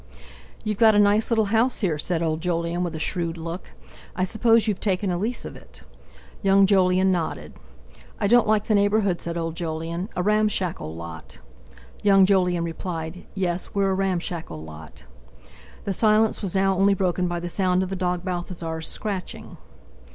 "You've 0.63 0.79
got 0.79 0.95
a 0.95 0.99
nice 0.99 1.29
little 1.29 1.45
house 1.53 1.81
here," 1.81 1.99
said 1.99 2.23
old 2.23 2.41
Jolyon 2.41 2.83
with 2.83 2.95
a 2.95 2.99
shrewd 2.99 3.37
look; 3.37 3.75
"I 4.15 4.23
suppose 4.23 4.67
you've 4.67 4.79
taken 4.79 5.11
a 5.11 5.17
lease 5.19 5.45
of 5.45 5.55
it!" 5.55 5.83
Young 6.41 6.65
Jolyon 6.65 7.11
nodded. 7.11 7.53
"I 8.19 8.25
don't 8.25 8.47
like 8.47 8.65
the 8.65 8.73
neighbourhood," 8.73 9.21
said 9.21 9.37
old 9.37 9.53
Jolyon; 9.55 10.09
"a 10.15 10.23
ramshackle 10.23 10.95
lot." 10.95 11.37
Young 12.01 12.25
Jolyon 12.25 12.63
replied: 12.63 13.27
"Yes, 13.35 13.75
we're 13.75 13.91
a 13.91 13.93
ramshackle 13.93 14.63
lot." 14.63 15.05
The 15.83 15.93
silence 15.93 16.41
was 16.41 16.55
now 16.55 16.75
only 16.75 16.95
broken 16.95 17.27
by 17.27 17.39
the 17.39 17.47
sound 17.47 17.83
of 17.83 17.89
the 17.89 17.95
dog 17.95 18.25
Balthasar's 18.25 18.87
scratching. 18.87 19.57